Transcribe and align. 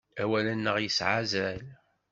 Awal-nneɣ 0.21 0.75
yesɛa 0.79 1.15
azal. 1.21 1.61